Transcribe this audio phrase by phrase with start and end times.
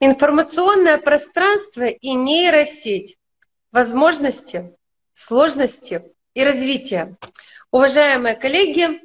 [0.00, 3.16] Информационное пространство и нейросеть.
[3.72, 4.76] Возможности,
[5.14, 6.02] сложности
[6.34, 7.16] и развитие.
[7.70, 9.00] Уважаемые коллеги,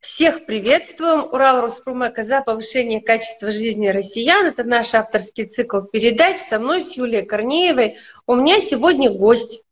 [0.00, 1.24] всех приветствуем.
[1.24, 4.46] Урал Роспромека за повышение качества жизни россиян.
[4.46, 7.98] Это наш авторский цикл передач со мной, с Юлией Корнеевой.
[8.26, 9.62] У меня сегодня гость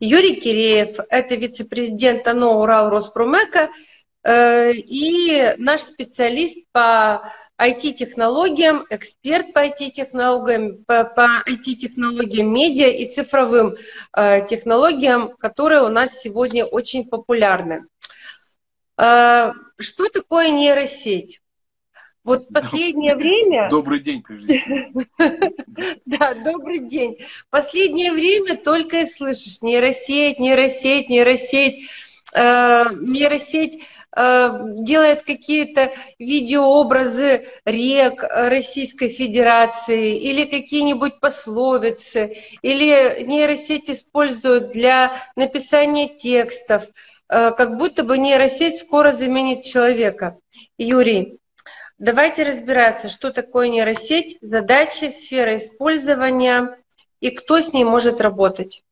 [0.00, 0.98] Юрий Киреев.
[1.08, 3.70] Это вице-президент АНО Урал Роспромека
[4.24, 13.76] э, и наш специалист по IT-технологиям, эксперт по IT-технологиям, по, по IT-технологиям медиа и цифровым
[14.14, 17.86] э, технологиям, которые у нас сегодня очень популярны.
[18.98, 21.40] Э, что такое нейросеть?
[22.24, 23.68] Вот последнее время...
[23.70, 24.62] Добрый день, прежде.
[26.04, 27.18] Да, добрый день.
[27.50, 31.88] Последнее время только и слышишь нейросеть, нейросеть, нейросеть,
[32.34, 33.82] э, нейросеть
[34.16, 46.84] делает какие-то видеообразы рек Российской Федерации или какие-нибудь пословицы, или нейросеть используют для написания текстов,
[47.28, 50.38] э, как будто бы нейросеть скоро заменит человека.
[50.78, 51.38] Юрий,
[51.98, 56.78] давайте разбираться, что такое нейросеть, задачи, сфера использования
[57.20, 58.82] и кто с ней может работать.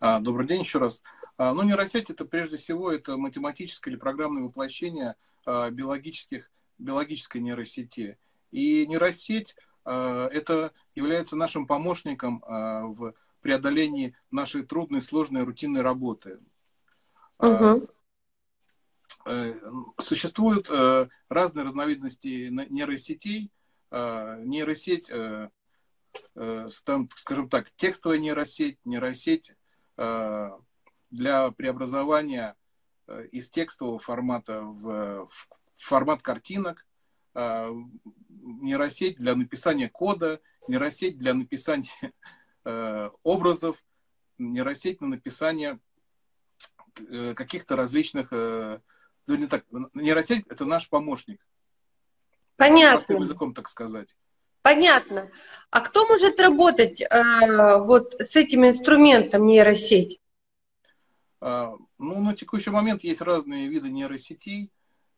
[0.00, 1.02] А, добрый день еще раз.
[1.38, 5.14] А, ну, нейросеть это прежде всего это математическое или программное воплощение
[5.46, 8.18] а, биологических, биологической нейросети.
[8.50, 16.40] И нейросеть а, это является нашим помощником в преодолении нашей трудной, сложной, рутинной работы.
[17.38, 17.88] Угу.
[20.00, 20.68] Существуют
[21.28, 23.52] разные разновидности нейросетей.
[23.92, 25.12] Нейросеть,
[26.34, 29.54] скажем так, текстовая нейросеть, нейросеть
[31.10, 32.56] для преобразования
[33.06, 36.86] э, из текстового формата в, в формат картинок,
[37.34, 37.70] э,
[38.28, 42.12] нейросеть для написания кода, нейросеть для написания
[42.64, 43.84] э, образов,
[44.38, 45.78] нейросеть на написание
[47.36, 48.32] каких-то различных...
[48.32, 48.80] Ну,
[49.36, 49.64] не так,
[49.94, 51.46] нейросеть— это наш помощник.
[52.56, 52.96] Понятно.
[52.96, 54.16] Простым языком, так сказать.
[54.62, 55.30] Понятно.
[55.70, 60.20] А кто может работать э, вот с этим инструментом нейросеть?
[61.40, 64.70] А, ну, на текущий момент есть разные виды нейросетей.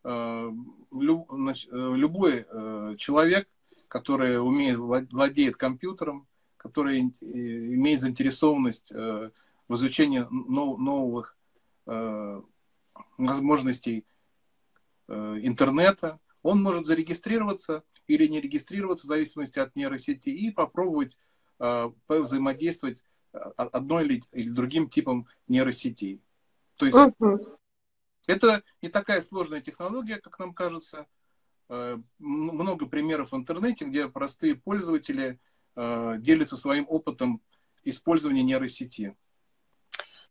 [0.03, 0.55] А, э,
[0.93, 3.49] любой э, человек,
[3.89, 6.27] который умеет, владеет компьютером,
[6.57, 11.37] который э, имеет заинтересованность в изучении новых
[13.17, 14.05] возможностей
[15.09, 21.19] интернета, он может зарегистрироваться или не регистрироваться в зависимости от нейросети и попробовать
[22.09, 26.21] взаимодействовать одной или, или другим типом нейросетей.
[26.77, 27.39] То есть uh-huh.
[28.27, 31.07] это не такая сложная технология, как нам кажется.
[31.69, 35.39] Э, много примеров в интернете, где простые пользователи
[35.77, 37.41] э, делятся своим опытом
[37.85, 39.15] использования нейросети.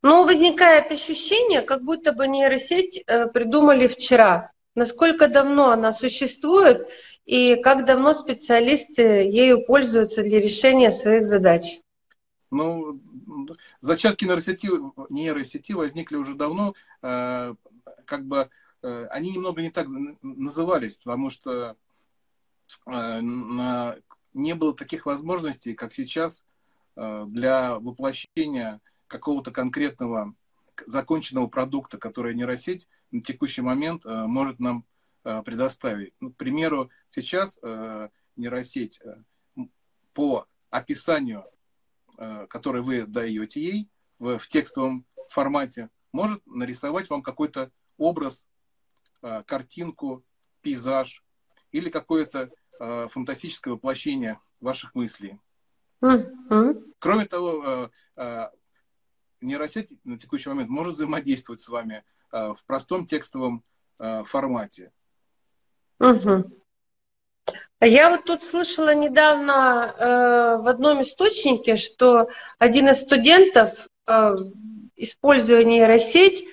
[0.01, 4.51] Ну, возникает ощущение, как будто бы нейросеть э, придумали вчера.
[4.75, 6.89] Насколько давно она существует
[7.25, 11.79] и как давно специалисты ею пользуются для решения своих задач?
[12.51, 12.99] Ну,
[13.79, 14.69] зачатки нейросети,
[15.09, 17.53] нейросети возникли уже давно, э,
[18.05, 18.49] как бы
[18.81, 19.87] э, они немного не так
[20.21, 21.75] назывались, потому что
[22.87, 26.45] э, не было таких возможностей, как сейчас,
[26.95, 30.33] для воплощения какого-то конкретного
[30.85, 34.83] законченного продукта, который нейросеть на текущий момент может нам
[35.23, 36.13] предоставить.
[36.19, 37.57] Ну, к примеру, сейчас
[38.35, 38.99] нейросеть
[40.13, 41.58] по описанию Э,
[42.49, 48.47] который вы даете ей в, в текстовом формате, может нарисовать вам какой-то образ,
[49.21, 50.23] э, картинку,
[50.61, 51.23] пейзаж
[51.71, 55.39] или какое-то э, фантастическое воплощение ваших мыслей.
[56.01, 56.93] Mm-hmm.
[56.99, 57.91] Кроме того,
[59.41, 63.63] нейросеть на текущий момент может взаимодействовать с вами в простом текстовом
[63.97, 64.91] формате.
[65.99, 66.58] Угу.
[67.81, 72.27] Я вот тут слышала недавно э, в одном источнике, что
[72.57, 74.35] один из студентов, э,
[74.97, 76.43] используя нейросеть,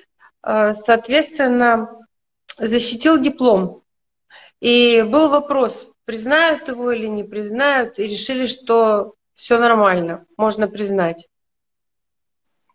[0.42, 2.00] э, соответственно,
[2.58, 3.82] защитил диплом.
[4.60, 11.28] И был вопрос, признают его или не признают, и решили, что все нормально, можно признать.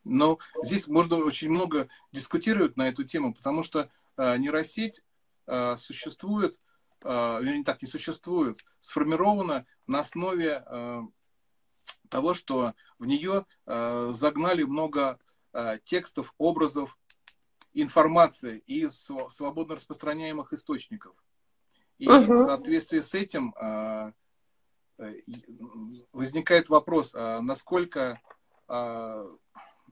[0.03, 5.03] Но здесь можно очень много дискутировать на эту тему, потому что э, нейросеть
[5.47, 6.59] э, существует
[7.03, 11.01] э, не так, не существует, сформирована на основе э,
[12.09, 15.19] того, что в нее э, загнали много
[15.83, 16.97] текстов, образов,
[17.73, 21.13] информации из свободно распространяемых источников.
[21.97, 22.33] И uh-huh.
[22.33, 23.53] в соответствии с этим
[26.13, 28.21] возникает вопрос, а насколько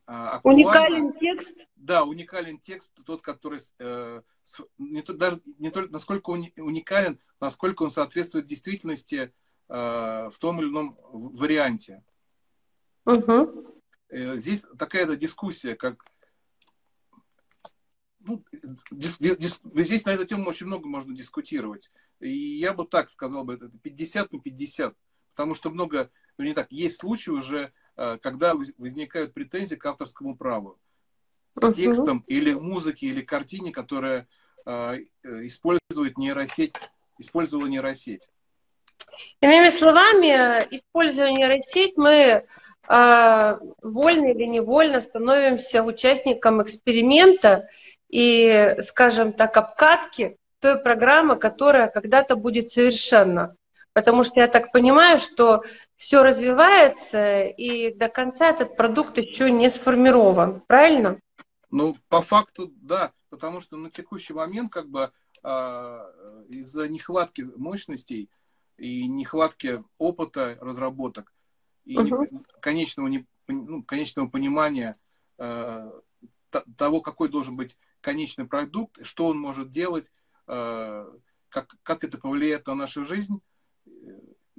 [0.06, 0.40] актуально...
[0.44, 1.58] Уникален текст?
[1.76, 3.60] Да, уникален текст, тот, который
[4.78, 9.34] не, то, даже не только насколько он уникален, насколько он соответствует действительности
[9.68, 12.04] в том или ином варианте.
[13.06, 13.84] Угу.
[14.10, 16.04] Здесь такая дискуссия, как
[18.20, 18.44] ну,
[18.92, 21.92] дис, дис, здесь на эту тему очень много можно дискутировать.
[22.20, 24.96] И я бы так сказал бы, это 50 на 50.
[25.32, 30.38] Потому что много, ну не так, есть случаи уже, э, когда возникают претензии к авторскому
[30.38, 30.80] праву.
[31.56, 34.28] К текстам или музыке, или картине, которая э,
[34.66, 36.76] использует нейросеть,
[37.18, 38.30] использовала нейросеть.
[39.42, 42.44] Иными словами, используя нейросеть, мы
[42.88, 47.68] э, вольно или невольно становимся участником эксперимента
[48.10, 53.56] и, скажем так, обкатки той программы, которая когда-то будет совершенна.
[53.94, 55.64] Потому что я так понимаю, что
[55.96, 60.62] все развивается, и до конца этот продукт еще не сформирован.
[60.68, 61.20] Правильно?
[61.72, 63.12] Ну, по факту, да.
[63.30, 65.12] Потому что на текущий момент, как бы,
[65.44, 65.48] э,
[66.50, 68.30] из-за нехватки мощностей
[68.78, 71.34] и нехватки опыта разработок
[71.86, 72.44] и угу.
[72.62, 74.98] конечного, не, ну, конечного понимания
[75.38, 75.92] э,
[76.78, 80.12] того, какой должен быть конечный продукт, что он может делать,
[80.48, 81.12] э,
[81.50, 83.42] как, как это повлияет на нашу жизнь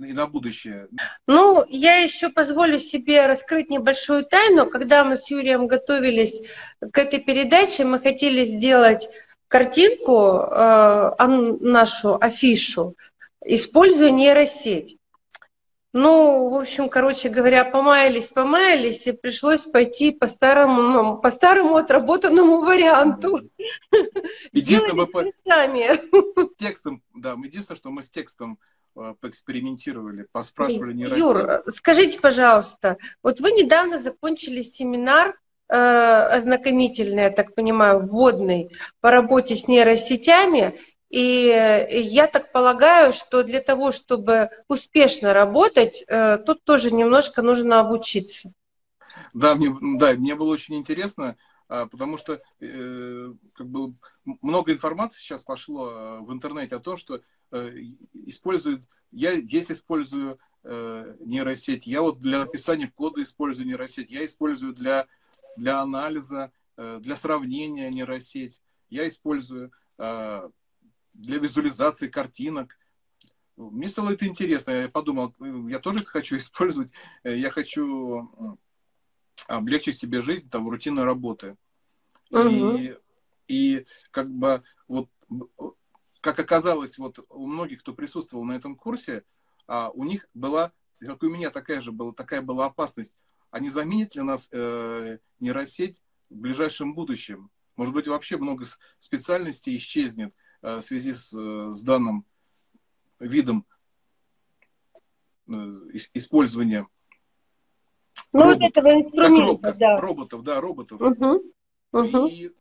[0.04, 0.88] и на будущее.
[1.26, 4.68] Ну, я еще позволю себе раскрыть небольшую тайну.
[4.68, 6.42] Когда мы с Юрием готовились
[6.80, 9.08] к этой передаче, мы хотели сделать
[9.48, 11.26] картинку, э,
[11.60, 12.96] нашу афишу,
[13.44, 14.96] используя нейросеть.
[15.92, 21.76] Ну, в общем, короче говоря, помаялись, помаялись, и пришлось пойти по старому, ну, по старому
[21.76, 23.40] отработанному варианту.
[24.52, 26.54] Единственное, мы сами.
[26.58, 28.60] Текстом, да, единственное, что мы с текстом
[29.20, 35.38] поэкспериментировали, поспрашивали не Юр, скажите, пожалуйста, вот вы недавно закончили семинар
[35.68, 38.70] э, ознакомительный, я так понимаю, вводный
[39.00, 40.78] по работе с нейросетями,
[41.10, 47.80] и я так полагаю, что для того, чтобы успешно работать, э, тут тоже немножко нужно
[47.80, 48.52] обучиться.
[49.34, 51.36] Да, мне, да, мне было очень интересно,
[51.70, 53.94] потому что э, как бы
[54.24, 57.22] много информации сейчас пошло э, в интернете о том, что
[58.12, 65.08] используют, я здесь использую нейросеть, я вот для написания кода использую нейросеть, я использую для,
[65.56, 70.52] для анализа, для сравнения нейросеть, я использую для
[71.14, 72.78] визуализации картинок.
[73.56, 74.70] Мне стало это интересно.
[74.70, 75.34] Я подумал,
[75.66, 76.92] я тоже это хочу использовать.
[77.24, 78.58] Я хочу
[79.48, 81.56] облегчить себе жизнь там, в рутинной работы.
[82.30, 82.48] Угу.
[82.48, 82.96] И,
[83.48, 85.08] и как бы вот
[86.20, 89.24] как оказалось, вот у многих, кто присутствовал на этом курсе,
[89.66, 93.16] а, у них была, как и у меня такая же была, такая была опасность.
[93.50, 97.50] Они заменят ли нас э, нейросеть в ближайшем будущем?
[97.76, 98.64] Может быть, вообще много
[98.98, 100.34] специальностей исчезнет.
[100.62, 102.26] Э, в связи с, э, с данным
[103.18, 103.66] видом
[105.48, 105.52] э,
[106.14, 106.86] использования
[108.32, 110.00] ну, роботов, этого инструмента, как да.
[110.00, 111.00] роботов, да, роботов.
[111.00, 111.52] Угу.
[111.92, 112.26] Угу.
[112.28, 112.52] И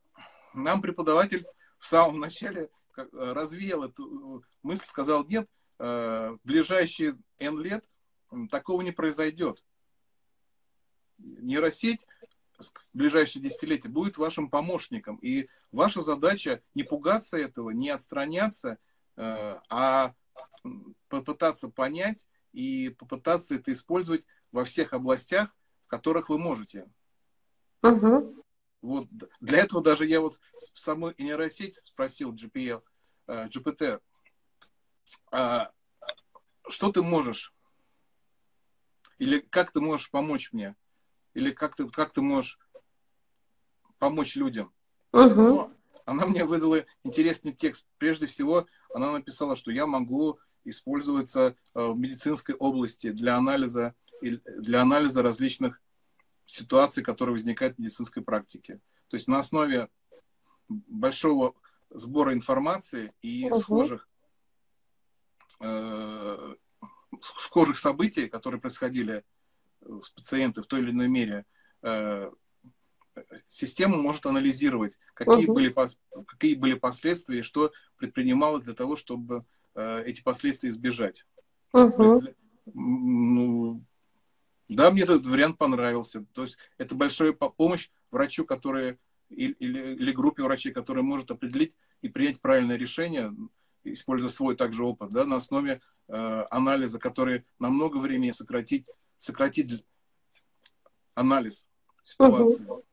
[0.53, 1.45] нам преподаватель
[1.77, 2.69] в самом начале
[3.13, 7.85] развеял эту мысль, сказал, нет, в ближайшие N лет
[8.51, 9.63] такого не произойдет.
[11.17, 12.05] Нейросеть
[12.59, 15.17] в ближайшие десятилетия будет вашим помощником.
[15.17, 18.77] И ваша задача не пугаться этого, не отстраняться,
[19.15, 20.13] э, а
[21.07, 25.55] попытаться понять и попытаться это использовать во всех областях,
[25.89, 26.89] которых вы можете.
[27.83, 28.45] Угу.
[28.81, 29.07] Вот
[29.41, 30.39] для этого даже я вот
[30.73, 32.81] самой нейросеть спросил GPL,
[33.27, 33.99] э, GPT,
[35.31, 35.69] а
[36.69, 37.53] что ты можешь?
[39.17, 40.75] Или как ты можешь помочь мне?
[41.33, 42.57] Или как ты, как ты можешь
[43.97, 44.73] помочь людям?
[45.11, 45.71] Угу.
[46.05, 47.87] она мне выдала интересный текст.
[47.97, 54.81] Прежде всего, она написала, что я могу использоваться э, в медицинской области для анализа, для
[54.81, 55.81] анализа различных
[56.45, 58.79] ситуаций, которые возникают в медицинской практике.
[59.07, 59.89] То есть на основе
[60.67, 61.53] большого
[61.89, 63.59] сбора информации и угу.
[63.59, 64.07] схожих,
[65.59, 66.55] э,
[67.21, 69.23] схожих событий, которые происходили
[69.81, 71.45] с пациентом в той или иной мере,
[71.81, 72.31] э,
[73.47, 75.53] система может анализировать, какие, угу.
[75.53, 75.75] были,
[76.25, 79.45] какие были последствия и что предпринималось для того, чтобы
[79.75, 81.25] э, эти последствия избежать.
[81.73, 82.21] Угу.
[82.21, 82.35] Есть,
[82.73, 83.83] ну,
[84.69, 86.25] да, мне этот вариант понравился.
[86.33, 88.97] То есть это большая помощь врачу, который
[89.29, 93.33] или, или группе врачей, которая может определить и принять правильное решение
[93.83, 99.83] используя свой также опыт, да, на основе э, анализа, который на много времени сократить, сократит
[101.15, 101.67] анализ
[102.03, 102.63] ситуации.
[102.63, 102.85] Угу.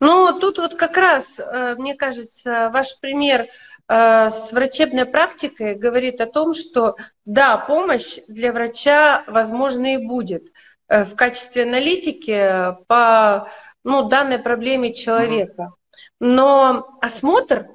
[0.00, 6.20] Ну, тут вот как раз, э, мне кажется, ваш пример э, с врачебной практикой говорит
[6.20, 10.50] о том, что да, помощь для врача, возможно, и будет
[10.90, 13.48] в качестве аналитики по
[13.84, 15.72] ну, данной проблеме человека.
[16.18, 17.68] Но осмотр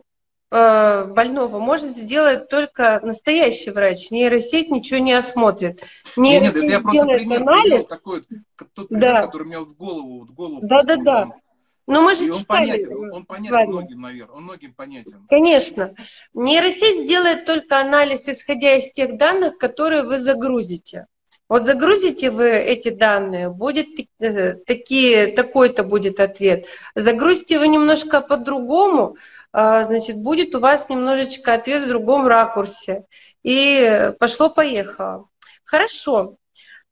[0.52, 4.12] больного может сделать только настоящий врач.
[4.12, 5.82] Нейросеть ничего не осмотрит.
[6.16, 7.86] Нейросеть нет, нет, это я просто пример анализ.
[7.86, 8.24] такой,
[8.74, 9.22] тот пример, да.
[9.24, 10.60] который мне в голову, в голову.
[10.64, 11.28] Да, да, да.
[11.88, 15.26] Но мы же и он понятен, он понятен многим, наверное, он многим понятен.
[15.30, 15.94] Конечно.
[16.34, 21.06] Нейросеть сделает только анализ, исходя из тех данных, которые вы загрузите.
[21.48, 23.88] Вот загрузите вы эти данные, будет
[24.20, 26.66] э, такие, такой-то будет ответ.
[26.96, 29.18] Загрузите вы немножко по-другому,
[29.52, 33.06] а, значит, будет у вас немножечко ответ в другом ракурсе.
[33.44, 35.28] И пошло-поехало.
[35.64, 36.38] Хорошо.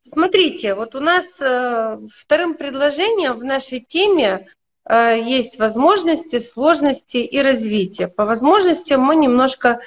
[0.04, 4.48] Смотрите, вот у нас э, вторым предложением в нашей теме
[4.86, 8.08] Э, есть возможности, сложности и развитие.
[8.08, 9.80] По возможностям мы немножко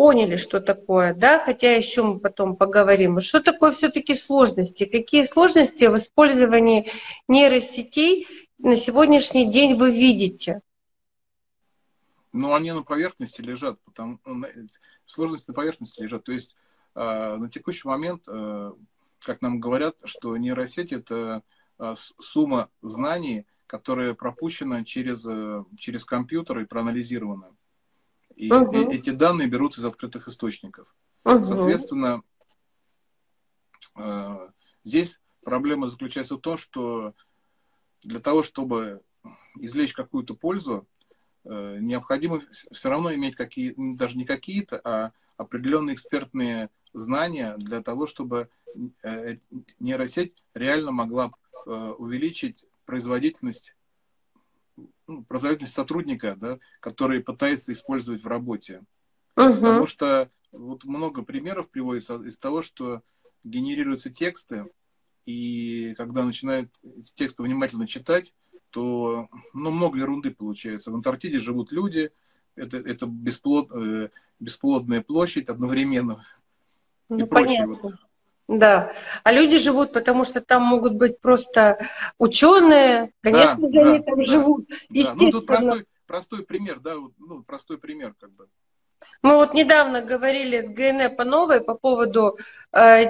[0.00, 3.20] поняли, что такое, да, хотя еще мы потом поговорим.
[3.20, 4.86] Что такое все-таки сложности?
[4.86, 6.90] Какие сложности в использовании
[7.28, 8.26] нейросетей
[8.56, 10.62] на сегодняшний день вы видите?
[12.32, 14.20] Ну, они на поверхности лежат, потому
[15.04, 16.24] сложности на поверхности лежат.
[16.24, 16.56] То есть
[16.94, 18.72] э, на текущий момент, э,
[19.18, 21.42] как нам говорят, что нейросеть это
[21.94, 27.54] сумма знаний, которая пропущена через, э, через компьютер и проанализирована.
[28.40, 28.90] И угу.
[28.90, 30.88] эти данные берут из открытых источников.
[31.24, 31.44] Угу.
[31.44, 32.22] Соответственно,
[33.96, 34.48] э,
[34.82, 37.14] здесь проблема заключается в том, что
[38.02, 39.02] для того, чтобы
[39.58, 40.88] извлечь какую-то пользу,
[41.44, 48.06] э, необходимо все равно иметь какие, даже не какие-то, а определенные экспертные знания для того,
[48.06, 48.48] чтобы
[49.78, 51.32] нейросеть реально могла
[51.66, 53.74] увеличить производительность,
[55.10, 58.82] ну, производительность сотрудника, да, который пытается использовать в работе.
[59.36, 59.54] Угу.
[59.54, 63.02] Потому что вот много примеров приводится из того, что
[63.42, 64.66] генерируются тексты,
[65.24, 66.70] и когда начинают
[67.14, 68.34] тексты внимательно читать,
[68.70, 70.92] то ну, много ерунды получается.
[70.92, 72.12] В Антарктиде живут люди,
[72.54, 76.22] это, это бесплод, э, бесплодная площадь одновременно.
[77.08, 77.66] Ну, и прочее.
[77.66, 77.94] Вот.
[78.50, 78.92] Да,
[79.22, 81.86] а люди живут, потому что там могут быть просто
[82.18, 84.68] ученые, конечно да, же, да, они там да, живут.
[84.68, 85.14] Да.
[85.14, 88.48] Ну, тут простой, простой пример, да, ну, простой пример как бы.
[89.22, 92.38] Мы вот недавно говорили с ГНЭ по новой по поводу
[92.72, 93.04] э,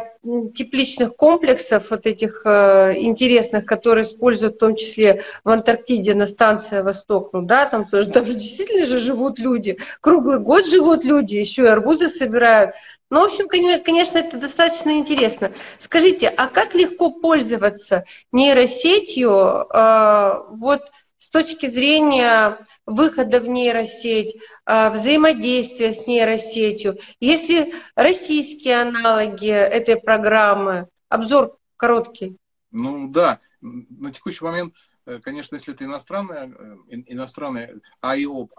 [0.55, 6.83] тепличных комплексов, вот этих э, интересных, которые используют в том числе в Антарктиде на станции
[6.83, 7.31] Восток.
[7.33, 11.69] Ну да, там, там же действительно же живут люди, круглый год живут люди, еще и
[11.69, 12.75] арбузы собирают.
[13.11, 15.53] Ну, в общем, конечно, это достаточно интересно.
[15.81, 20.83] Скажите, а как легко пользоваться нейросетью э, вот
[21.19, 26.99] с точки зрения выхода в нейросеть, э, взаимодействия с нейросетью?
[27.19, 32.37] Если российские аналоги этой программы, обзор короткий.
[32.71, 34.77] Ну да, на текущий момент,
[35.07, 36.55] э, конечно, если это иностранная,
[36.87, 38.51] иностранная IOP,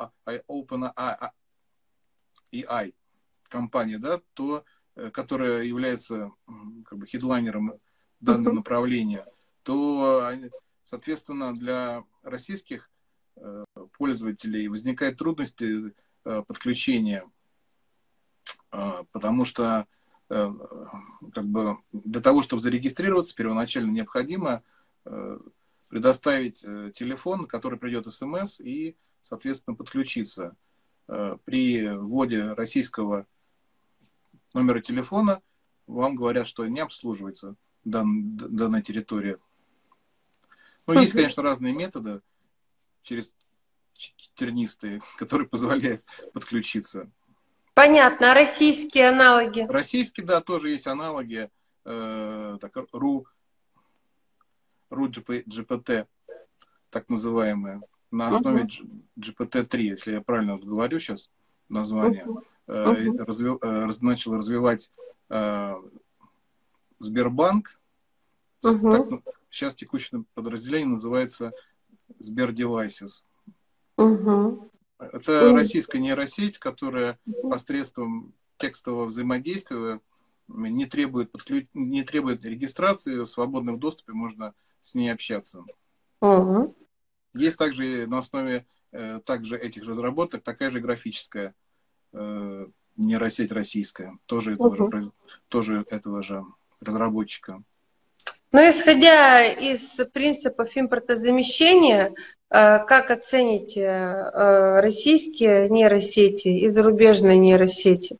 [0.49, 1.31] OpenAI,
[3.51, 4.63] компания, да, то,
[4.95, 6.31] э, которая является
[6.85, 7.73] как бы хедлайнером
[8.19, 9.27] данного направления,
[9.63, 10.31] то,
[10.83, 12.89] соответственно, для российских
[13.35, 13.63] э,
[13.97, 15.93] пользователей возникают трудности
[16.25, 17.29] э, подключения,
[19.11, 19.85] потому что
[20.29, 24.63] как бы для того, чтобы зарегистрироваться, первоначально необходимо
[25.89, 26.61] предоставить
[26.95, 30.55] телефон, который придет смс и, соответственно, подключиться.
[31.43, 33.27] При вводе российского
[34.53, 35.41] номера телефона,
[35.87, 39.37] вам говорят, что не обслуживается дан, данная территория.
[40.87, 42.21] Ну, есть, конечно, разные методы
[43.03, 43.35] через
[44.35, 46.01] тернистые, которые позволяют
[46.33, 47.09] подключиться.
[47.73, 48.31] Понятно.
[48.31, 49.65] А российские аналоги?
[49.69, 51.49] Российские, да, тоже есть аналоги.
[51.85, 53.23] Э, так, RU,
[54.91, 56.05] RU GPT,
[56.89, 57.81] так называемые,
[58.11, 59.01] на основе uh-huh.
[59.17, 61.31] GPT-3, если я правильно говорю сейчас
[61.69, 62.25] название.
[62.67, 64.91] Uh-huh начал развивать
[65.29, 65.75] э,
[66.99, 67.79] Сбербанк.
[68.63, 68.91] Uh-huh.
[68.91, 71.51] Так, ну, сейчас текущее подразделение называется
[72.19, 73.23] Сбер Devices.
[73.97, 74.69] Uh-huh.
[74.99, 79.99] Это российская нейросеть, которая посредством текстового взаимодействия
[80.47, 81.67] не требует, подключ...
[81.73, 84.53] не требует регистрации, в свободном доступе можно
[84.83, 85.63] с ней общаться.
[86.21, 86.73] Uh-huh.
[87.33, 91.55] Есть также на основе э, также этих разработок такая же графическая
[92.13, 92.65] Э,
[92.97, 95.01] нейросеть российская, тоже этого, угу.
[95.01, 95.11] же,
[95.47, 96.43] тоже этого же
[96.81, 97.63] разработчика.
[98.51, 102.13] Но исходя из принципов импортозамещения, э,
[102.49, 108.17] как оцените э, российские нейросети и зарубежные нейросети?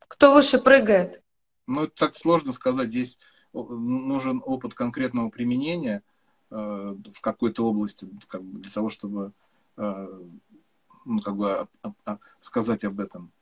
[0.00, 1.22] Кто выше прыгает?
[1.66, 2.88] Ну, это так сложно сказать.
[2.88, 3.18] Здесь
[3.52, 6.02] нужен опыт конкретного применения
[6.50, 9.32] э, в какой-то области как бы, для того, чтобы
[11.06, 11.68] ну, как бы,
[12.40, 13.32] сказать об этом.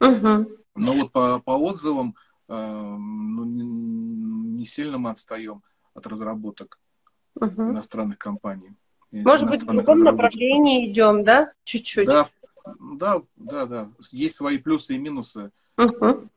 [0.00, 0.56] Угу.
[0.76, 2.14] Но вот по, по отзывам
[2.46, 5.62] ну, не сильно мы отстаем
[5.94, 6.78] от разработок
[7.34, 7.70] угу.
[7.70, 8.74] иностранных компаний.
[9.10, 11.52] Может быть, в другом направлении идем, да?
[11.64, 12.06] Чуть-чуть.
[12.06, 12.28] Да,
[12.80, 13.88] да, да, да.
[14.10, 15.52] Есть свои плюсы и минусы.
[15.78, 16.28] Угу.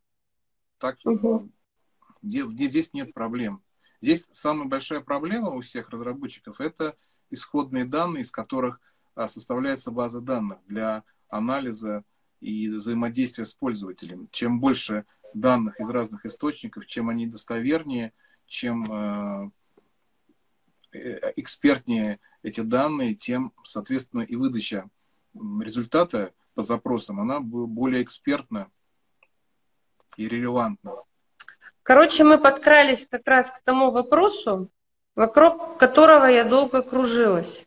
[0.78, 1.50] Так, угу.
[2.22, 3.62] Где, где здесь нет проблем.
[4.02, 6.96] Здесь самая большая проблема у всех разработчиков– это
[7.32, 8.80] исходные данные, из которых
[9.26, 12.04] составляется база данных для анализа
[12.40, 14.30] и взаимодействия с пользователем.
[14.32, 18.14] Чем больше данных из разных источников, чем они достовернее,
[18.46, 19.50] чем э,
[20.94, 24.90] э, экспертнее эти данные, тем, соответственно, и выдача
[25.34, 28.70] результата по запросам, она более экспертна
[30.16, 30.94] и релевантна.
[31.84, 34.70] Короче, мы подкрались как раз к тому вопросу,
[35.16, 37.67] вокруг которого я долго кружилась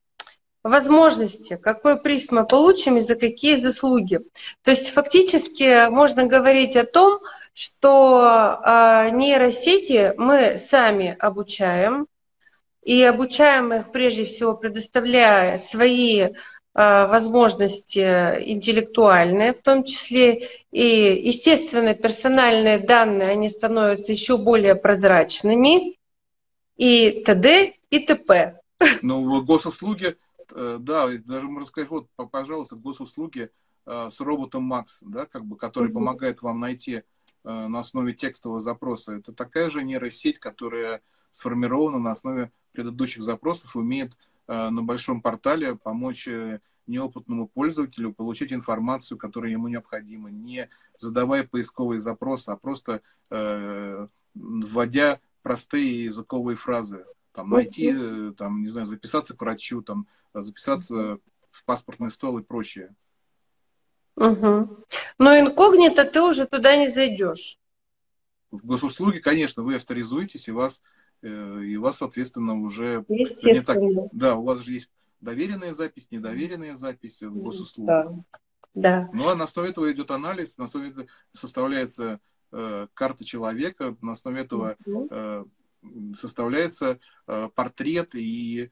[0.62, 4.20] возможности, какой приз мы получим и за какие заслуги.
[4.62, 7.20] То есть фактически можно говорить о том,
[7.54, 12.06] что э, нейросети мы сами обучаем,
[12.82, 16.30] и обучаем их прежде всего предоставляя свои э,
[16.74, 25.98] возможности интеллектуальные, в том числе и, естественно, персональные данные, они становятся еще более прозрачными,
[26.76, 27.74] и т.д.
[27.90, 28.58] и т.п.
[29.02, 30.16] Ну, госуслуги
[30.54, 33.50] да, даже можно сказать, вот, пожалуйста, госуслуги
[33.86, 35.94] э, с роботом Макс, да, как бы, который mm-hmm.
[35.94, 37.02] помогает вам найти э,
[37.44, 39.14] на основе текстового запроса.
[39.14, 41.02] Это такая же нейросеть, которая
[41.32, 44.16] сформирована на основе предыдущих запросов умеет
[44.48, 46.28] на большом портале помочь
[46.90, 55.20] неопытному пользователю получить информацию, которая ему необходима, не задавая поисковые запросы, а просто э, вводя
[55.42, 57.06] простые языковые фразы.
[57.32, 57.92] Там, найти,
[58.36, 61.18] там, не знаю, записаться к врачу, там, записаться
[61.50, 62.94] в паспортный стол и прочее.
[64.16, 64.84] Угу.
[65.18, 67.58] Но инкогнито ты уже туда не зайдешь.
[68.50, 70.82] В госуслуги, конечно, вы авторизуетесь, и вас,
[71.22, 73.04] э, и вас соответственно, уже...
[73.08, 73.64] Естественно.
[73.94, 74.90] Так, да, у вас же есть
[75.20, 78.10] доверенная запись, недоверенная запись в госуслугах.
[78.74, 79.04] Да.
[79.04, 79.10] да.
[79.12, 82.20] Ну, а на основе этого идет анализ, на основе этого составляется
[82.52, 85.44] э, карта человека, на основе этого э,
[86.14, 88.70] составляется э, портрет и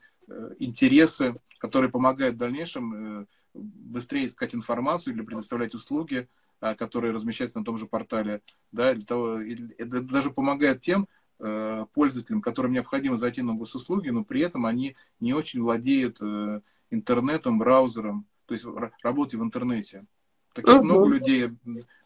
[0.59, 6.29] интересы которые помогают в дальнейшем э, быстрее искать информацию или предоставлять услуги,
[6.61, 8.41] а, которые размещаются на том же портале.
[8.73, 11.09] Да, для того, это даже помогает тем
[11.41, 16.61] э, пользователям, которым необходимо зайти на госуслуги, но при этом они не очень владеют э,
[16.91, 18.65] интернетом, браузером, то есть
[19.03, 20.07] работой в интернете.
[20.55, 20.83] Таких uh-huh.
[20.83, 21.51] много людей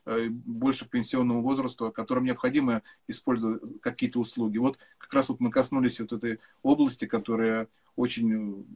[0.04, 4.58] больше пенсионного возраста, которым необходимо использовать какие-то услуги.
[4.58, 8.66] Вот как раз вот мы коснулись вот этой области, которая очень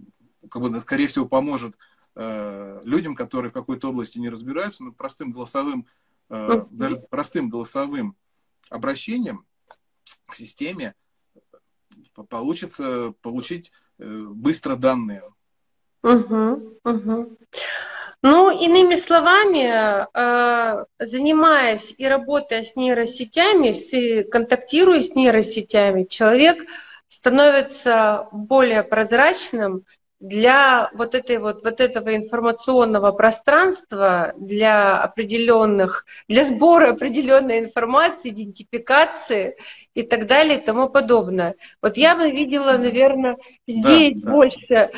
[0.50, 1.74] как бы, скорее всего, поможет
[2.14, 5.86] э, людям, которые в какой-то области не разбираются, но простым голосовым,
[6.30, 8.16] э, даже простым голосовым
[8.70, 9.44] обращением
[10.26, 10.94] к системе
[12.28, 15.22] получится получить э, быстро данные.
[16.02, 17.38] Угу, угу.
[18.22, 19.66] Ну, иными словами,
[20.12, 26.66] э, занимаясь и работая с нейросетями, контактируя с нейросетями, человек
[27.08, 29.84] становится более прозрачным
[30.18, 39.56] для вот, этой вот, вот этого информационного пространства, для определенных, для сбора определенной информации, идентификации
[39.92, 41.54] и так далее и тому подобное.
[41.82, 44.88] Вот я бы видела, наверное, здесь да, больше э,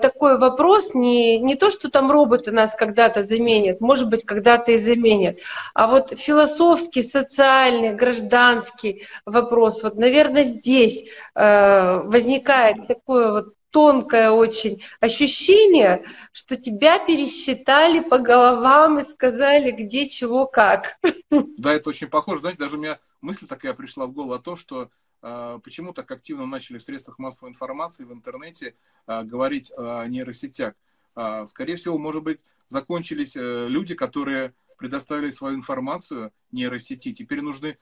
[0.00, 4.76] такой вопрос, не, не то, что там роботы нас когда-то заменят, может быть, когда-то и
[4.76, 5.38] заменят,
[5.74, 9.82] а вот философский, социальный, гражданский вопрос.
[9.84, 11.04] Вот, наверное, здесь
[11.36, 20.08] э, возникает такое вот тонкое очень ощущение, что тебя пересчитали по головам и сказали, где,
[20.08, 20.98] чего, как.
[21.30, 22.40] Да, это очень похоже.
[22.40, 24.90] Знаете, даже у меня мысль такая пришла в голову о том, что
[25.22, 28.74] э, почему так активно начали в средствах массовой информации, в интернете
[29.06, 30.74] э, говорить о нейросетях.
[31.16, 37.12] Э, скорее всего, может быть, закончились э, люди, которые предоставили свою информацию нейросети.
[37.12, 37.78] Теперь нужны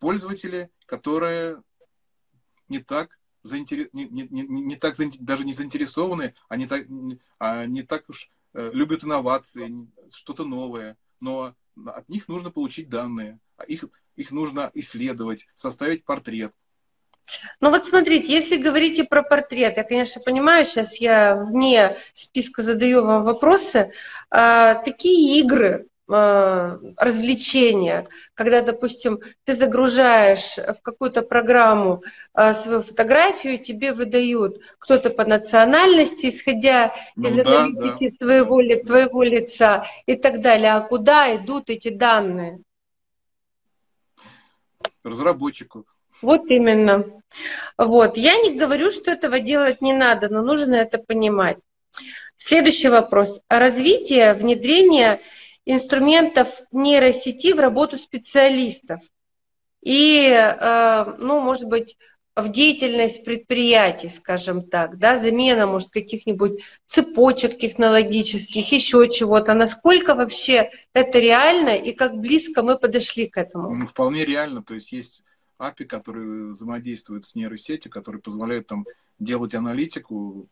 [0.00, 1.62] пользователи, которые
[2.68, 3.88] не так заинтерес...
[3.92, 6.86] не, не, не, не так даже не заинтересованы, они так,
[7.38, 11.54] а не так уж э, любят инновации, что-то новое, но
[11.86, 13.84] от них нужно получить данные, а их,
[14.16, 16.52] их нужно исследовать, составить портрет.
[17.60, 23.04] Ну вот смотрите, если говорите про портрет, я, конечно, понимаю, сейчас я вне списка задаю
[23.04, 23.92] вам вопросы,
[24.30, 33.58] а, такие игры, а, развлечения, когда, допустим, ты загружаешь в какую-то программу а, свою фотографию,
[33.58, 40.16] тебе выдают кто-то по национальности, исходя ну, из да, аналитики да, твоего, твоего лица и
[40.16, 40.72] так далее.
[40.72, 42.60] А куда идут эти данные?
[45.04, 45.86] Разработчику.
[46.22, 47.04] Вот именно.
[47.78, 48.16] Вот.
[48.16, 51.58] Я не говорю, что этого делать не надо, но нужно это понимать.
[52.36, 53.40] Следующий вопрос.
[53.48, 55.20] Развитие, внедрение
[55.64, 59.00] инструментов нейросети в работу специалистов
[59.82, 61.96] и, э, ну, может быть,
[62.36, 69.54] в деятельность предприятий, скажем так, да, замена, может, каких-нибудь цепочек технологических, еще чего-то.
[69.54, 73.74] Насколько вообще это реально и как близко мы подошли к этому?
[73.74, 74.62] Ну, вполне реально.
[74.62, 75.24] То есть есть
[75.58, 78.86] API, которые взаимодействуют с нейросетью, которые позволяют там
[79.18, 80.48] делать аналитику,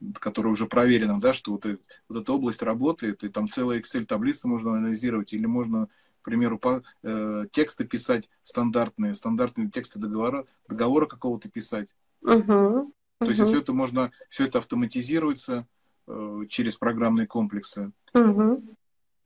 [0.00, 1.66] э, которая уже проверена, да, что вот,
[2.08, 5.88] вот эта область работает, и там целая Excel-таблица можно анализировать, или можно,
[6.20, 11.94] к примеру, по, э, тексты писать стандартные, стандартные тексты договора, договора какого-то писать.
[12.22, 12.90] Uh-huh.
[13.18, 15.66] То есть все это можно, все это автоматизируется
[16.06, 17.92] э, через программные комплексы.
[18.14, 18.76] Uh-huh.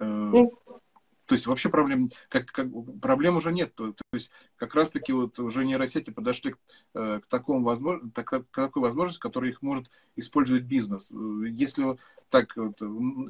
[0.01, 0.33] Э,
[1.27, 2.69] то есть вообще проблем, как, как,
[3.01, 3.75] проблем уже нет.
[3.75, 6.59] То, то есть как раз-таки вот уже нейросети подошли к,
[6.95, 11.11] э, к, такому возможно, так, к такой возможности, которая их может использовать бизнес.
[11.11, 11.97] Если
[12.29, 12.81] так, вот,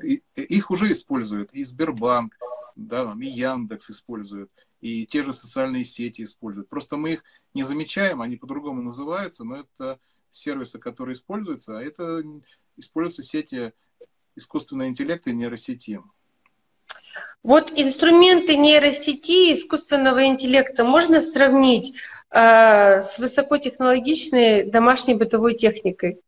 [0.02, 2.36] их уже используют и Сбербанк,
[2.74, 6.68] да, и Яндекс используют, и те же социальные сети используют.
[6.68, 12.24] Просто мы их не замечаем, они по-другому называются, но это сервисы, которые используются, а это
[12.76, 13.72] используются сети
[14.36, 16.02] искусственного интеллекта и нейросети.
[17.42, 21.94] Вот инструменты нейросети, искусственного интеллекта можно сравнить
[22.30, 26.20] э, с высокотехнологичной домашней бытовой техникой?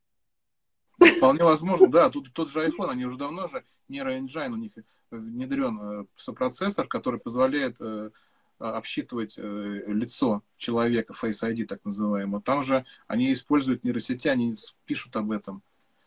[0.98, 2.10] Вполне возможно, да.
[2.10, 4.72] Тут тот же iPhone, они уже давно же, нейроэнджайн у них
[5.10, 8.10] внедрен э, сопроцессор, который позволяет э,
[8.58, 9.42] обсчитывать э,
[9.86, 12.40] лицо человека, Face ID так называемое.
[12.40, 15.62] Там же они используют нейросети, они пишут об этом.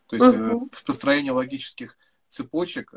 [0.08, 0.70] То есть uh-huh.
[0.86, 1.96] построение логических
[2.30, 2.92] цепочек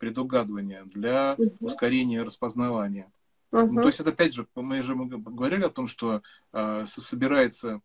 [0.00, 3.12] предугадывания, для ускорения распознавания.
[3.52, 3.66] Uh-huh.
[3.66, 7.80] Ну, то есть это опять же, мы же говорили о том, что э, собирается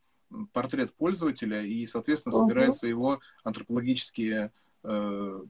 [0.54, 2.40] портрет пользователя и, соответственно, uh-huh.
[2.40, 4.52] собираются его антропологические
[4.84, 5.44] э,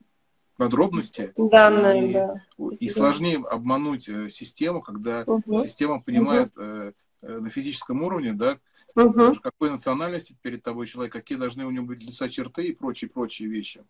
[0.58, 1.34] подробности.
[1.38, 2.42] Данные, и, да.
[2.80, 5.62] и сложнее обмануть э, систему, когда uh-huh.
[5.62, 6.94] система понимает uh-huh.
[7.22, 8.58] э, на физическом уровне, да,
[8.96, 9.36] uh-huh.
[9.40, 13.84] какой национальности перед тобой человек, какие должны у него быть лица черты и прочие-прочие вещи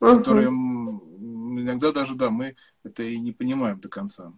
[0.00, 0.18] угу.
[0.18, 0.50] которые
[1.60, 4.32] иногда даже, да, мы это и не понимаем до конца.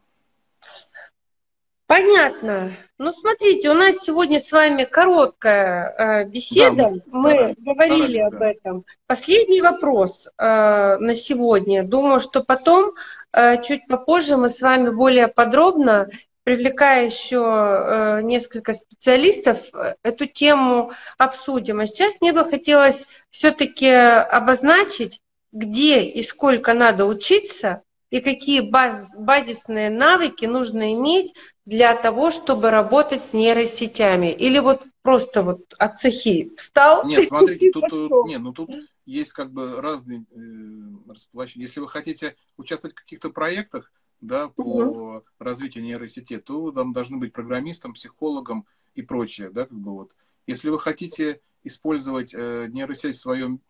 [1.88, 2.76] Понятно.
[2.98, 6.76] Ну, смотрите, у нас сегодня с вами короткая э, беседа.
[6.76, 8.50] Да, мы, мы говорили об да.
[8.50, 8.84] этом.
[9.06, 11.86] Последний вопрос э, на сегодня.
[11.86, 12.92] Думаю, что потом,
[13.32, 16.10] э, чуть попозже, мы с вами более подробно,
[16.44, 21.80] привлекая еще э, несколько специалистов, э, эту тему обсудим.
[21.80, 25.22] А сейчас мне бы хотелось все-таки обозначить
[25.52, 31.34] где и сколько надо учиться, и какие баз, базисные навыки нужно иметь
[31.66, 34.32] для того, чтобы работать с нейросетями.
[34.32, 37.06] Или вот просто вот от цехи встал.
[37.06, 38.70] Нет, смотрите, тут, нет, ну тут
[39.04, 41.66] есть как бы разные э, расположения.
[41.66, 45.24] Если вы хотите участвовать в каких-то проектах, да, по угу.
[45.38, 50.10] развитию нейросети, то там должны быть программистом, психологом и прочее, да, как бы вот.
[50.46, 53.60] Если вы хотите использовать э, нейросеть в своем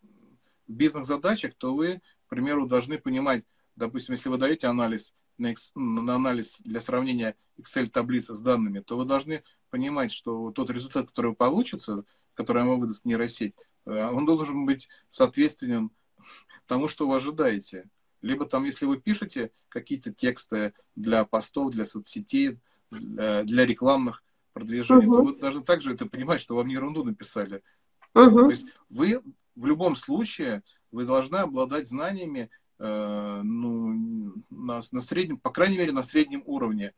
[0.68, 3.44] бизнес-задачах, то вы, к примеру, должны понимать,
[3.76, 9.04] допустим, если вы даете анализ на, на анализ для сравнения Excel-таблицы с данными, то вы
[9.04, 12.04] должны понимать, что тот результат, который получится,
[12.35, 13.54] который вам выдаст нейросеть,
[13.87, 15.90] э, он должен быть соответственен
[16.66, 17.88] тому, что вы ожидаете.
[18.20, 22.59] Либо там, если вы пишете какие-то тексты для постов, для соцсетей,
[22.90, 25.16] для, для рекламных продвижений, uh-huh.
[25.16, 27.62] то вы должны также это понимать, что вам не ерунду написали.
[28.14, 28.31] Uh-huh.
[28.31, 29.22] То есть вы
[29.59, 35.92] в любом случае вы должны обладать знаниями э, ну, на, на среднем, по крайней мере,
[35.92, 36.94] на среднем уровне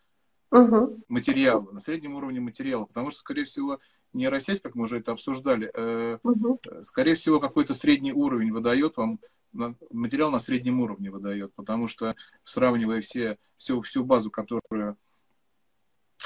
[0.50, 1.02] угу.
[1.08, 3.80] материала, на среднем уровне материала, потому что, скорее всего,
[4.12, 6.60] нейросеть, как мы уже это обсуждали, э, угу.
[6.82, 9.18] скорее всего, какой-то средний уровень выдает вам,
[9.90, 14.96] материал на среднем уровне выдает, потому что, сравнивая все, всю, всю базу, которую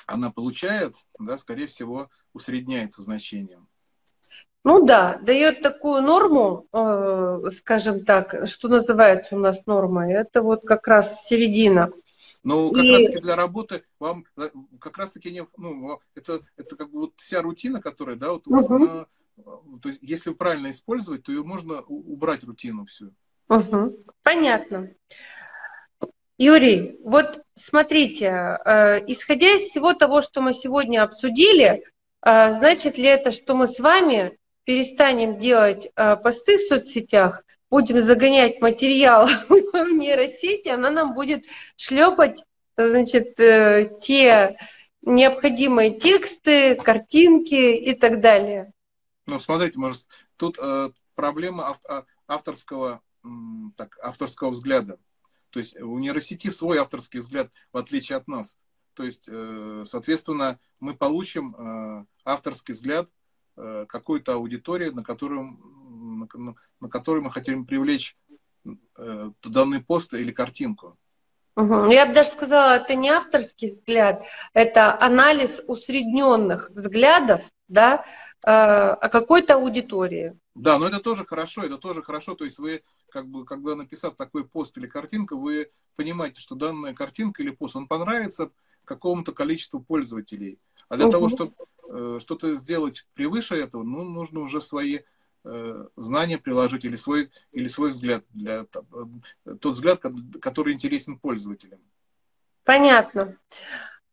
[0.06, 3.68] она получает, да, скорее всего, усредняется значением.
[4.64, 10.62] Ну да, дает такую норму, э, скажем так, что называется у нас нормой, это вот
[10.64, 11.92] как раз середина.
[12.42, 12.90] Ну, как и...
[12.90, 14.48] раз таки для работы вам э,
[14.80, 18.46] как раз таки не, ну, это, это как бы вот вся рутина, которая, да, вот
[18.46, 18.76] у вас, угу.
[18.76, 19.06] она,
[19.82, 23.12] то есть если правильно использовать, то ее можно убрать рутину всю.
[23.50, 23.98] Угу.
[24.22, 24.90] Понятно.
[26.38, 31.84] Юрий, вот смотрите, э, исходя из всего того, что мы сегодня обсудили,
[32.24, 38.00] э, значит ли это, что мы с вами перестанем делать э, посты в соцсетях, будем
[38.00, 41.44] загонять материал в нейросети, она нам будет
[41.76, 42.44] шлепать,
[42.76, 44.56] значит, э, те
[45.02, 48.72] необходимые тексты, картинки и так далее.
[49.26, 53.02] Ну, смотрите, может, тут э, проблема а, авторского,
[53.76, 54.98] так, авторского взгляда.
[55.50, 58.58] То есть у нейросети свой авторский взгляд, в отличие от нас.
[58.94, 63.08] То есть, э, соответственно, мы получим авторский взгляд
[63.56, 65.58] э, какой-то аудитории, на которую
[66.34, 68.16] на, на который мы хотим привлечь
[68.96, 70.96] э, данный пост или картинку.
[71.56, 71.86] Угу.
[71.86, 78.04] Я бы даже сказала, это не авторский взгляд, это анализ усредненных взглядов да,
[78.42, 80.36] э, о какой-то аудитории.
[80.54, 82.34] Да, но это тоже хорошо, это тоже хорошо.
[82.34, 86.92] То есть вы, как бы, когда написав такой пост или картинку, вы понимаете, что данная
[86.92, 88.50] картинка или пост, он понравится
[88.84, 90.58] какому-то количеству пользователей.
[90.88, 91.12] А для угу.
[91.12, 91.52] того, чтобы
[92.20, 95.00] что-то сделать превыше этого, ну, нужно уже свои
[95.46, 100.00] Э, знания приложить или свой, или свой взгляд, для, э, тот взгляд,
[100.40, 101.80] который интересен пользователям.
[102.64, 103.36] Понятно.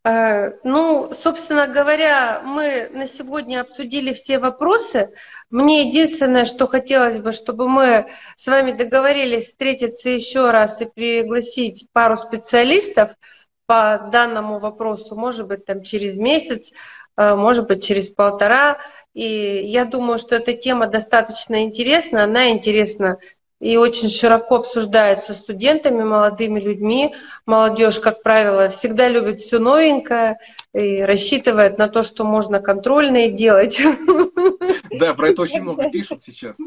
[0.04, 5.14] Э, ну, собственно говоря, мы на сегодня обсудили все вопросы.
[5.48, 11.88] Мне единственное, что хотелось бы, чтобы мы с вами договорились встретиться еще раз и пригласить
[11.92, 13.12] пару специалистов
[13.64, 16.72] по данному вопросу, может быть, там через месяц,
[17.16, 18.78] может быть, через полтора,
[19.14, 22.24] и я думаю, что эта тема достаточно интересна.
[22.24, 23.18] Она интересна
[23.62, 27.14] и очень широко обсуждается студентами, молодыми людьми.
[27.46, 30.38] Молодежь, как правило, всегда любит все новенькое
[30.74, 33.80] и рассчитывает на то, что можно контрольные делать.
[34.90, 36.58] Да, про это очень много пишут сейчас.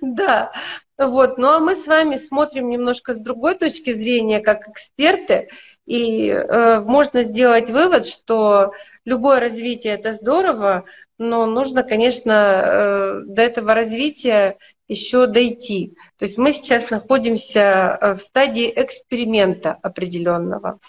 [0.00, 0.52] Да,
[0.98, 1.38] вот.
[1.38, 5.48] Ну а мы с вами смотрим немножко с другой точки зрения, как эксперты,
[5.86, 8.72] и э, можно сделать вывод, что
[9.04, 10.84] любое развитие это здорово,
[11.18, 14.58] но нужно, конечно, э, до этого развития
[14.92, 15.96] еще дойти.
[16.16, 20.80] То есть мы сейчас находимся э, в стадии эксперимента определенного.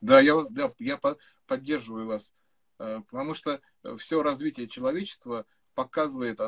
[0.00, 1.00] Да, я, да, я
[1.46, 2.32] поддерживаю вас,
[2.78, 3.60] э, потому что
[3.98, 6.38] все развитие человечества показывает,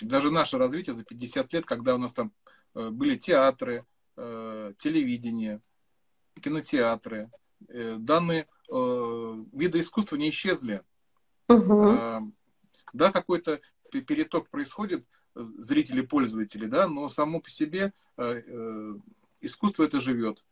[0.00, 2.32] даже наше развитие за 50 лет, когда у нас там
[2.72, 3.84] были театры,
[4.16, 5.60] телевидение,
[6.40, 7.30] кинотеатры,
[7.68, 10.82] данные виды искусства не исчезли.
[11.48, 12.32] Угу.
[12.94, 18.94] Да, какой-то переток происходит, зрители, пользователи, да, но само по себе э, э,
[19.40, 20.44] искусство это живет.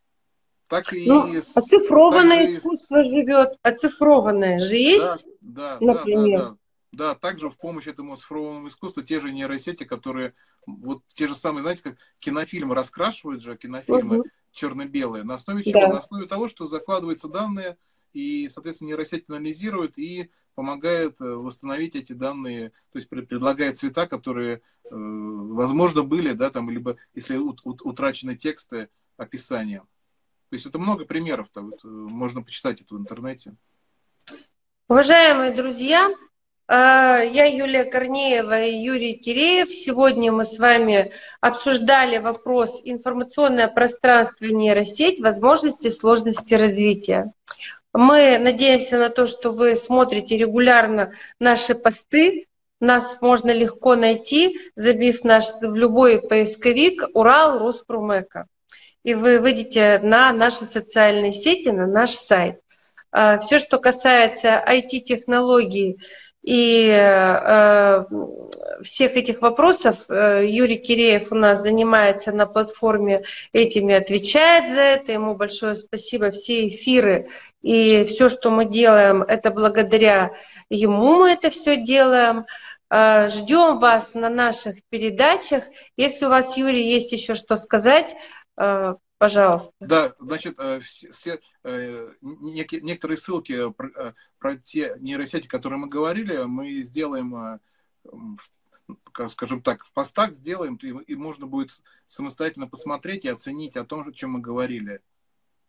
[0.68, 3.10] Так и ну, оцифрованное так искусство и...
[3.10, 6.38] живет, оцифрованное же есть, да, да, например.
[6.38, 6.56] Да, да, да.
[6.92, 10.34] Да, также в помощь этому цифровому искусству те же нейросети, которые
[10.66, 14.28] вот те же самые, знаете, как кинофильмы раскрашивают же, кинофильмы угу.
[14.52, 15.24] черно-белые.
[15.24, 15.80] На основе чего?
[15.80, 15.88] Да.
[15.88, 17.78] На основе того, что закладываются данные,
[18.12, 24.56] и, соответственно, нейросеть анализирует и помогает э, восстановить эти данные, то есть предлагает цвета, которые,
[24.56, 29.80] э, возможно, были, да, там, либо если утрачены тексты, описания.
[30.50, 33.54] То есть это много примеров-то, вот, э, можно почитать это в интернете.
[34.88, 36.10] Уважаемые друзья,
[36.68, 39.68] я Юлия Корнеева и Юрий Киреев.
[39.68, 47.32] Сегодня мы с вами обсуждали вопрос информационное пространство нейросеть, возможности, сложности развития.
[47.92, 52.46] Мы надеемся на то, что вы смотрите регулярно наши посты.
[52.80, 58.46] Нас можно легко найти, забив наш в любой поисковик Урал Роспромека.
[59.04, 62.60] И вы выйдете на наши социальные сети, на наш сайт.
[63.10, 65.98] А, Все, что касается IT-технологий
[66.42, 68.04] и э,
[68.82, 75.12] всех этих вопросов э, Юрий Киреев у нас занимается на платформе этими, отвечает за это.
[75.12, 76.30] Ему большое спасибо.
[76.32, 77.28] Все эфиры
[77.62, 80.32] и все, что мы делаем, это благодаря
[80.68, 82.46] ему мы это все делаем.
[82.90, 85.64] Э, Ждем вас на наших передачах.
[85.96, 88.14] Если у вас, Юрий, есть еще что сказать,
[88.58, 89.72] э, Пожалуйста.
[89.78, 95.88] Да, значит, э, все, все э, некоторые ссылки про, э, про те нейросети, которые мы
[95.88, 97.60] говорили, мы сделаем,
[99.28, 101.70] скажем так, в постах сделаем, и, можно будет
[102.08, 105.00] самостоятельно посмотреть и оценить о том, о чем мы говорили.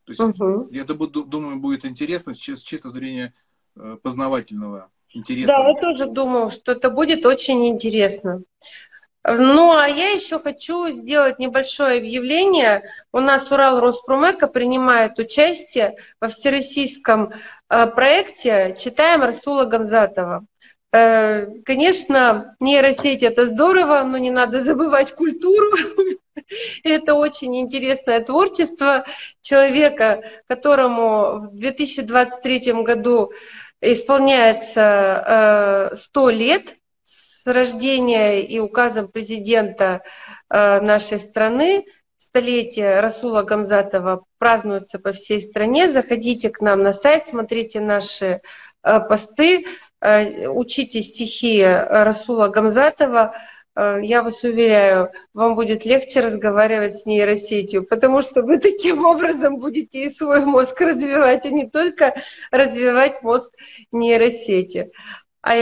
[0.06, 0.68] То есть, угу.
[0.72, 3.36] я думаю, будет интересно с чисто зрения
[4.02, 5.56] познавательного интереса.
[5.56, 8.42] Да, я тоже думаю, что это будет очень интересно.
[9.26, 12.84] Ну, а я еще хочу сделать небольшое объявление.
[13.14, 17.32] У нас Урал Роспромека принимает участие во всероссийском
[17.70, 20.46] э, проекте «Читаем Расула Гамзатова».
[20.92, 25.72] Э, конечно, нейросеть это здорово, но не надо забывать культуру.
[26.84, 29.06] Это очень интересное творчество
[29.42, 33.32] человека, которому в 2023 году
[33.80, 36.76] исполняется 100 э, лет
[37.44, 40.02] с рождения и указом президента
[40.50, 41.86] э, нашей страны
[42.18, 45.90] столетие Расула Гамзатова празднуется по всей стране.
[45.90, 48.40] Заходите к нам на сайт, смотрите наши
[48.84, 49.66] э, посты,
[50.00, 53.36] э, учите стихи Расула Гамзатова.
[53.76, 60.04] Я вас уверяю, вам будет легче разговаривать с нейросетью, потому что вы таким образом будете
[60.04, 62.14] и свой мозг развивать, а не только
[62.52, 63.50] развивать мозг
[63.92, 64.92] нейросети.
[65.44, 65.56] А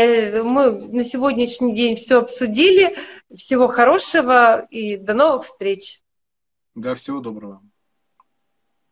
[0.43, 2.95] мы на сегодняшний день все обсудили.
[3.35, 6.03] Всего хорошего и до новых встреч.
[6.75, 7.61] Да, всего доброго.